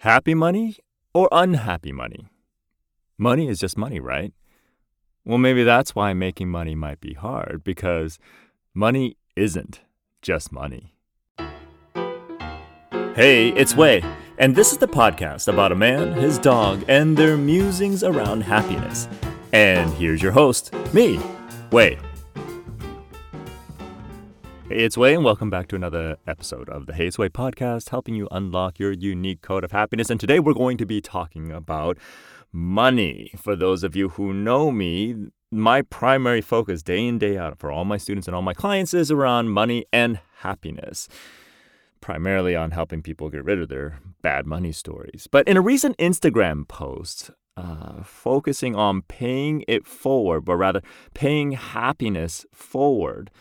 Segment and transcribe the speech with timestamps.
[0.00, 0.78] Happy money
[1.12, 2.30] or unhappy money?
[3.18, 4.32] Money is just money, right?
[5.26, 8.18] Well, maybe that's why making money might be hard because
[8.72, 9.82] money isn't
[10.22, 10.94] just money.
[13.14, 14.02] Hey, it's Wei,
[14.38, 19.06] and this is the podcast about a man, his dog, and their musings around happiness.
[19.52, 21.20] And here's your host, me,
[21.72, 21.98] Wei.
[24.70, 28.14] Hey, it's Wei, and welcome back to another episode of the Hey Way podcast, helping
[28.14, 30.10] you unlock your unique code of happiness.
[30.10, 31.98] And today we're going to be talking about
[32.52, 33.32] money.
[33.36, 35.16] For those of you who know me,
[35.50, 38.94] my primary focus day in, day out for all my students and all my clients
[38.94, 41.08] is around money and happiness,
[42.00, 45.26] primarily on helping people get rid of their bad money stories.
[45.28, 50.80] But in a recent Instagram post, uh, focusing on paying it forward, but rather
[51.12, 53.32] paying happiness forward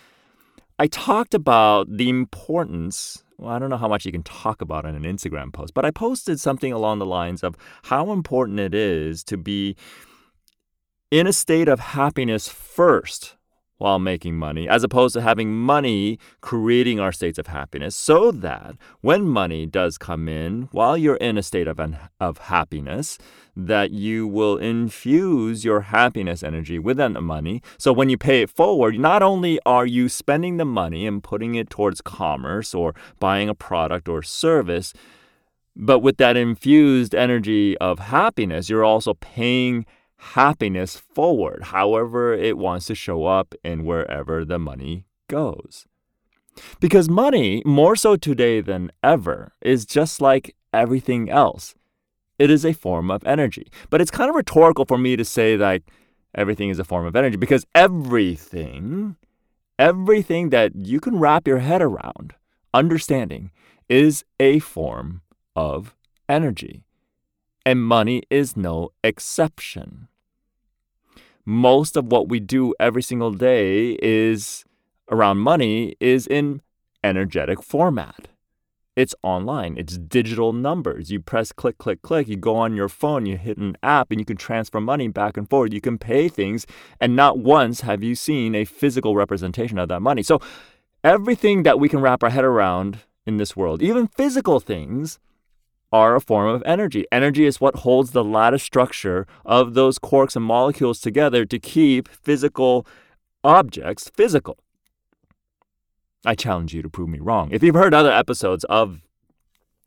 [0.79, 3.21] I talked about the importance.
[3.38, 5.83] Well, I don't know how much you can talk about in an Instagram post, but
[5.83, 9.75] I posted something along the lines of how important it is to be
[11.11, 13.36] in a state of happiness first
[13.80, 18.75] while making money, as opposed to having money creating our states of happiness, so that
[19.02, 21.80] when money does come in while you're in a state of,
[22.19, 23.17] of happiness,
[23.55, 27.61] that you will infuse your happiness energy with that money.
[27.77, 31.55] So when you pay it forward, not only are you spending the money and putting
[31.55, 34.93] it towards commerce or buying a product or service,
[35.75, 39.86] but with that infused energy of happiness, you're also paying
[40.20, 45.88] happiness forward, however it wants to show up and wherever the money goes.
[46.81, 51.73] Because money, more so today than ever, is just like everything else.
[52.38, 53.67] It is a form of energy.
[53.89, 55.81] But it's kind of rhetorical for me to say that
[56.36, 59.16] everything is a form of energy because everything,
[59.78, 62.33] everything that you can wrap your head around,
[62.73, 63.52] understanding,
[63.88, 65.22] is a form
[65.56, 65.95] of
[66.28, 66.83] energy.
[67.66, 70.08] And money is no exception
[71.50, 74.65] most of what we do every single day is
[75.10, 76.61] around money is in
[77.04, 78.27] energetic format.
[78.95, 81.10] It's online, it's digital numbers.
[81.10, 82.27] You press click, click, click.
[82.27, 85.37] You go on your phone, you hit an app, and you can transfer money back
[85.37, 85.73] and forth.
[85.73, 86.67] You can pay things,
[87.02, 90.21] and not once have you seen a physical representation of that money.
[90.21, 90.39] So,
[91.04, 95.17] everything that we can wrap our head around in this world, even physical things,
[95.92, 97.05] are a form of energy.
[97.11, 102.08] Energy is what holds the lattice structure of those quarks and molecules together to keep
[102.08, 102.86] physical
[103.44, 104.58] objects physical.
[106.26, 107.49] I challenge you to prove me wrong.
[107.52, 109.02] If you've heard other episodes of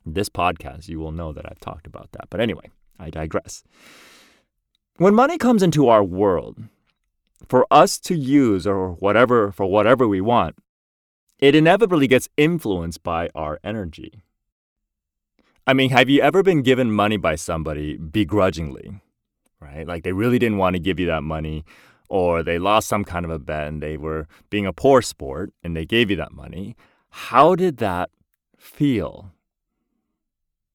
[0.05, 2.29] this podcast, you will know that I've talked about that.
[2.29, 3.63] But anyway, I digress.
[4.97, 6.57] When money comes into our world,
[7.47, 10.55] for us to use or whatever for whatever we want,
[11.39, 14.23] it inevitably gets influenced by our energy.
[15.65, 19.01] I mean, have you ever been given money by somebody begrudgingly,
[19.61, 19.87] right?
[19.87, 21.63] Like they really didn't want to give you that money,
[22.09, 25.53] or they lost some kind of a bet and they were being a poor sport
[25.63, 26.75] and they gave you that money.
[27.09, 28.09] How did that
[28.57, 29.31] feel?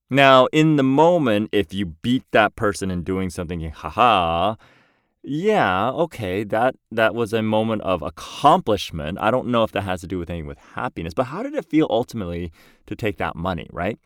[0.09, 4.55] Now, in the moment, if you beat that person in doing something, haha,
[5.21, 9.19] yeah, okay, that that was a moment of accomplishment.
[9.21, 11.53] I don't know if that has to do with anything with happiness, but how did
[11.53, 12.51] it feel ultimately
[12.87, 13.99] to take that money, right?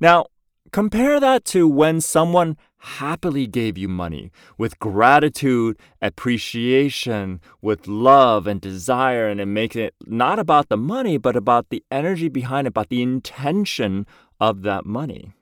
[0.00, 0.26] Now,
[0.72, 8.60] compare that to when someone happily gave you money with gratitude, appreciation, with love and
[8.60, 12.70] desire, and it makes it not about the money, but about the energy behind it,
[12.70, 14.06] about the intention
[14.40, 15.32] of that money.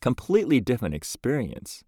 [0.00, 1.82] Completely different experience.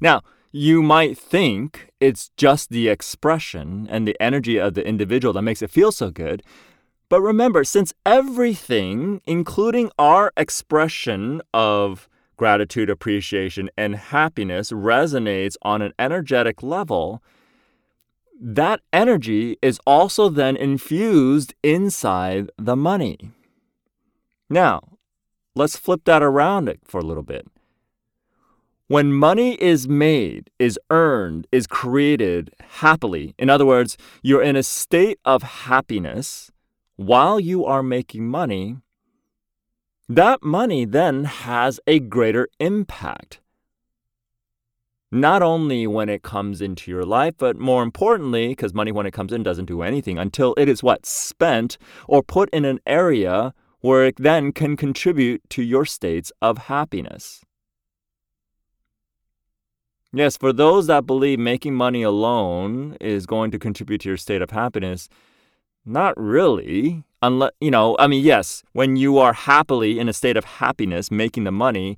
[0.00, 5.42] Now, you might think it's just the expression and the energy of the individual that
[5.42, 6.42] makes it feel so good,
[7.08, 15.92] but remember, since everything, including our expression of gratitude, appreciation, and happiness, resonates on an
[15.98, 17.22] energetic level,
[18.38, 23.30] that energy is also then infused inside the money.
[24.50, 24.80] Now,
[25.54, 27.46] let's flip that around for a little bit.
[28.88, 34.62] When money is made, is earned, is created happily, in other words, you're in a
[34.62, 36.52] state of happiness
[36.96, 38.78] while you are making money,
[40.08, 43.40] that money then has a greater impact.
[45.12, 49.12] Not only when it comes into your life, but more importantly, because money when it
[49.12, 51.06] comes in doesn't do anything until it is what?
[51.06, 51.78] Spent
[52.08, 57.44] or put in an area where it then can contribute to your states of happiness.
[60.12, 64.40] Yes, for those that believe making money alone is going to contribute to your state
[64.40, 65.08] of happiness,
[65.86, 67.04] not really.
[67.22, 71.10] unless you know i mean yes when you are happily in a state of happiness
[71.10, 71.96] making the money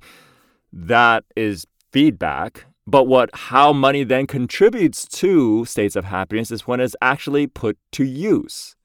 [0.71, 2.65] that is feedback.
[2.85, 7.77] But what how money then contributes to states of happiness is when it's actually put
[7.93, 8.75] to use.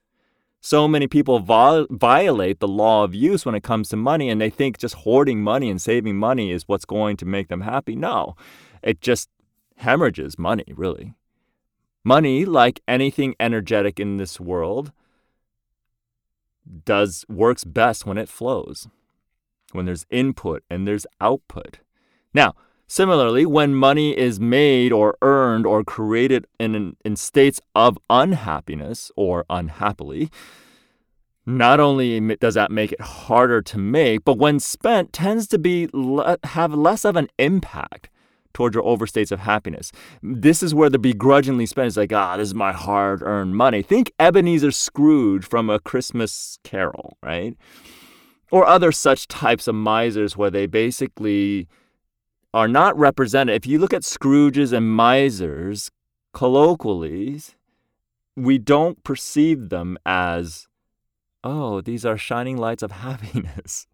[0.60, 4.40] So many people viol- violate the law of use when it comes to money and
[4.40, 7.96] they think just hoarding money and saving money is what's going to make them happy.
[7.96, 8.34] No
[8.82, 9.28] it just
[9.76, 11.14] hemorrhages money really
[12.04, 14.92] money like anything energetic in this world
[16.84, 18.86] does works best when it flows,
[19.72, 21.78] when there's input and there's output.
[22.32, 22.54] Now,
[22.86, 29.44] similarly, when money is made or earned or created in, in states of unhappiness or
[29.50, 30.30] unhappily,
[31.46, 35.88] not only does that make it harder to make, but when spent tends to be
[36.44, 38.08] have less of an impact
[38.54, 39.92] towards your overstates of happiness.
[40.22, 43.82] This is where the begrudgingly spend is like, ah, this is my hard earned money.
[43.82, 47.56] Think Ebenezer Scrooge from A Christmas Carol, right?
[48.50, 51.68] Or other such types of misers where they basically
[52.54, 53.56] are not represented.
[53.56, 55.90] If you look at Scrooges and misers
[56.32, 57.40] colloquially,
[58.36, 60.68] we don't perceive them as,
[61.42, 63.88] oh, these are shining lights of happiness.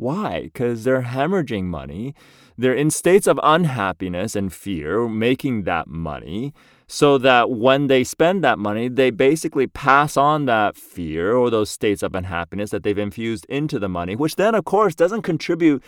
[0.00, 0.44] Why?
[0.44, 2.14] Because they're hemorrhaging money.
[2.56, 6.54] They're in states of unhappiness and fear, making that money,
[6.86, 11.70] so that when they spend that money, they basically pass on that fear or those
[11.70, 15.82] states of unhappiness that they've infused into the money, which then, of course, doesn't contribute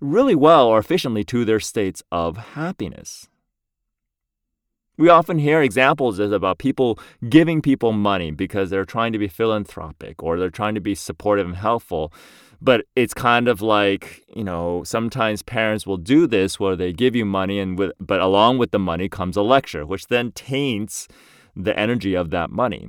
[0.00, 3.28] really well or efficiently to their states of happiness.
[4.98, 6.98] We often hear examples about people
[7.28, 11.46] giving people money because they're trying to be philanthropic or they're trying to be supportive
[11.46, 12.12] and helpful.
[12.60, 17.14] But it's kind of like, you know, sometimes parents will do this where they give
[17.14, 21.06] you money and with but along with the money comes a lecture, which then taints
[21.54, 22.88] the energy of that money.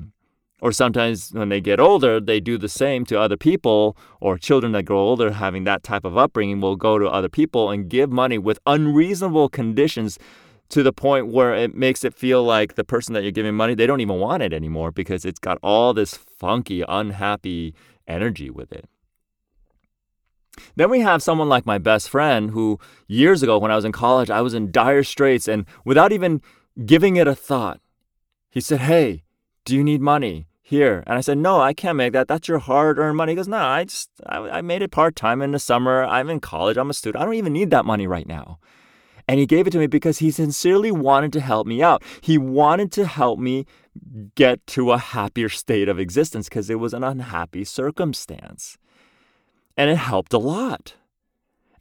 [0.62, 4.72] Or sometimes when they get older, they do the same to other people, or children
[4.72, 8.12] that grow older having that type of upbringing will go to other people and give
[8.12, 10.18] money with unreasonable conditions
[10.70, 13.74] to the point where it makes it feel like the person that you're giving money,
[13.74, 17.74] they don't even want it anymore because it's got all this funky, unhappy
[18.08, 18.88] energy with it.
[20.76, 23.92] Then we have someone like my best friend who years ago when I was in
[23.92, 26.42] college, I was in dire straits and without even
[26.86, 27.80] giving it a thought,
[28.50, 29.24] he said, Hey,
[29.66, 30.48] do you need money?
[30.62, 31.04] Here.
[31.08, 32.28] And I said, No, I can't make that.
[32.28, 33.32] That's your hard earned money.
[33.32, 36.04] He goes, No, I just, I, I made it part time in the summer.
[36.04, 36.78] I'm in college.
[36.78, 37.20] I'm a student.
[37.20, 38.60] I don't even need that money right now.
[39.30, 42.02] And he gave it to me because he sincerely wanted to help me out.
[42.20, 43.68] He wanted to help me
[44.34, 48.80] get to a happier state of existence because it was an unhappy circumstance
[49.78, 50.96] and it helped a lot.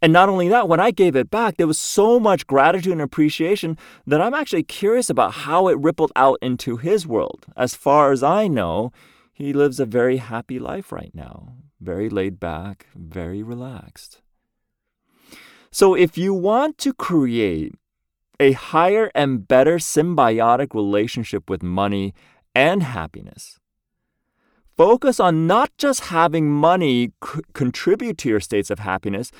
[0.02, 3.00] And not only that, when I gave it back, there was so much gratitude and
[3.00, 7.46] appreciation that I'm actually curious about how it rippled out into his world.
[7.56, 8.92] As far as I know,
[9.32, 14.20] he lives a very happy life right now, very laid back, very relaxed.
[15.70, 17.74] So, if you want to create
[18.40, 22.14] a higher and better symbiotic relationship with money
[22.54, 23.58] and happiness,
[24.76, 29.30] focus on not just having money c- contribute to your states of happiness,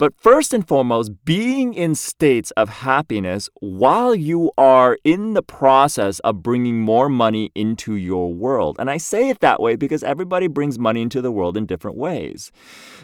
[0.00, 6.20] but first and foremost, being in states of happiness while you are in the process
[6.20, 8.76] of bringing more money into your world.
[8.78, 11.98] And I say it that way because everybody brings money into the world in different
[11.98, 12.50] ways.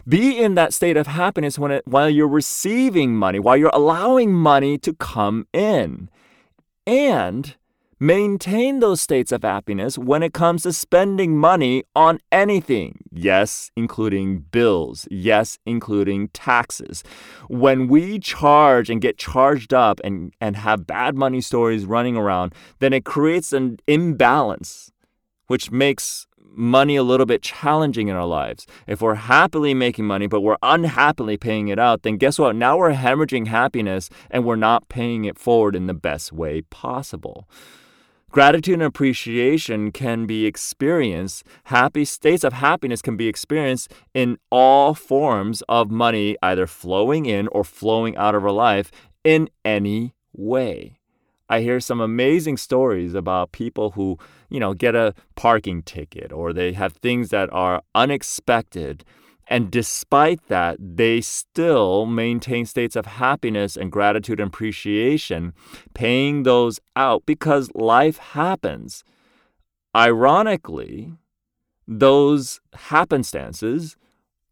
[0.08, 4.32] Be in that state of happiness when it, while you're receiving money, while you're allowing
[4.32, 6.08] money to come in.
[6.86, 7.56] And
[7.98, 12.98] Maintain those states of happiness when it comes to spending money on anything.
[13.10, 15.08] Yes, including bills.
[15.10, 17.02] Yes, including taxes.
[17.48, 22.54] When we charge and get charged up and, and have bad money stories running around,
[22.80, 24.92] then it creates an imbalance,
[25.46, 28.66] which makes money a little bit challenging in our lives.
[28.86, 32.56] If we're happily making money, but we're unhappily paying it out, then guess what?
[32.56, 37.48] Now we're hemorrhaging happiness and we're not paying it forward in the best way possible.
[38.30, 44.94] Gratitude and appreciation can be experienced, happy states of happiness can be experienced in all
[44.94, 48.90] forms of money, either flowing in or flowing out of our life
[49.24, 50.98] in any way.
[51.48, 54.18] I hear some amazing stories about people who,
[54.50, 59.04] you know, get a parking ticket or they have things that are unexpected
[59.48, 65.52] and despite that, they still maintain states of happiness and gratitude and appreciation,
[65.94, 69.04] paying those out because life happens.
[69.94, 71.12] Ironically,
[71.86, 73.96] those happenstances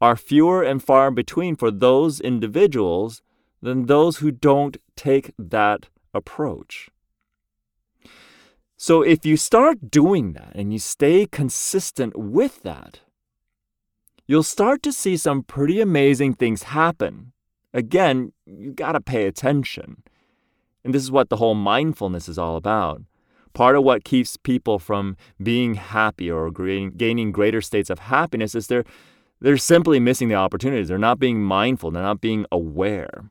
[0.00, 3.20] are fewer and far between for those individuals
[3.60, 6.88] than those who don't take that approach.
[8.76, 13.00] So if you start doing that and you stay consistent with that,
[14.26, 17.32] you'll start to see some pretty amazing things happen.
[17.72, 20.02] Again, you gotta pay attention.
[20.84, 23.02] And this is what the whole mindfulness is all about.
[23.52, 28.66] Part of what keeps people from being happy or gaining greater states of happiness is
[28.66, 28.84] they're,
[29.40, 30.88] they're simply missing the opportunities.
[30.88, 33.30] They're not being mindful, they're not being aware.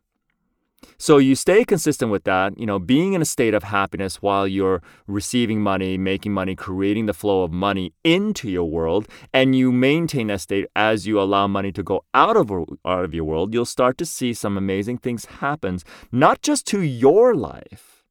[0.98, 4.48] So you stay consistent with that, you know, being in a state of happiness while
[4.48, 9.72] you're receiving money, making money, creating the flow of money into your world, and you
[9.72, 13.54] maintain that state as you allow money to go out of out of your world,
[13.54, 15.80] you'll start to see some amazing things happen,
[16.12, 18.04] not just to your life,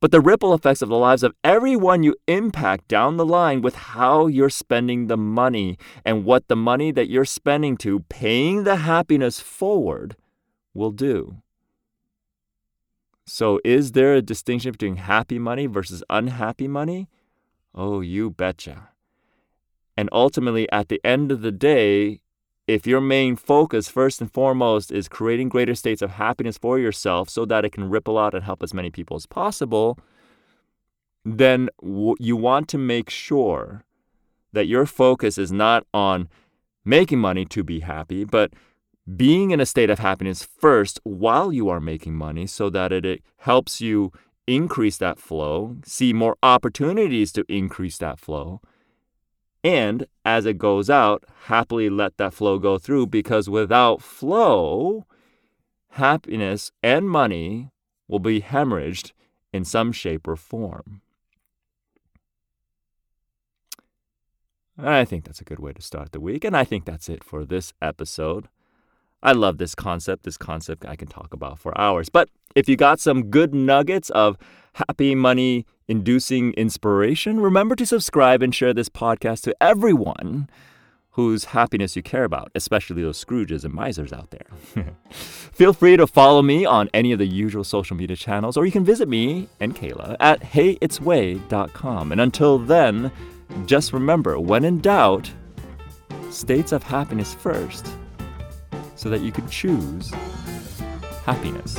[0.00, 3.74] but the ripple effects of the lives of everyone you impact down the line with
[3.74, 8.76] how you're spending the money and what the money that you're spending to paying the
[8.76, 10.16] happiness forward
[10.74, 11.38] will do.
[13.26, 17.08] So, is there a distinction between happy money versus unhappy money?
[17.74, 18.90] Oh, you betcha.
[19.96, 22.20] And ultimately, at the end of the day,
[22.66, 27.28] if your main focus, first and foremost, is creating greater states of happiness for yourself
[27.28, 29.98] so that it can ripple out and help as many people as possible,
[31.24, 33.84] then w- you want to make sure
[34.52, 36.28] that your focus is not on
[36.84, 38.52] making money to be happy, but
[39.16, 43.04] being in a state of happiness first while you are making money so that it,
[43.04, 44.12] it helps you
[44.46, 48.60] increase that flow, see more opportunities to increase that flow.
[49.62, 55.06] And as it goes out, happily let that flow go through because without flow,
[55.90, 57.70] happiness and money
[58.08, 59.12] will be hemorrhaged
[59.52, 61.00] in some shape or form.
[64.76, 67.22] I think that's a good way to start the week, and I think that's it
[67.22, 68.48] for this episode.
[69.24, 70.24] I love this concept.
[70.24, 72.10] This concept I can talk about for hours.
[72.10, 74.36] But if you got some good nuggets of
[74.74, 80.48] happy money inducing inspiration, remember to subscribe and share this podcast to everyone
[81.12, 84.46] whose happiness you care about, especially those Scrooges and misers out there.
[85.10, 88.72] Feel free to follow me on any of the usual social media channels, or you
[88.72, 92.12] can visit me and Kayla at heyitsway.com.
[92.12, 93.12] And until then,
[93.64, 95.30] just remember when in doubt,
[96.30, 97.86] states of happiness first
[98.96, 100.12] so that you could choose
[101.24, 101.78] happiness.